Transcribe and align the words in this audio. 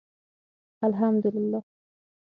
الحمدالله 0.83 1.61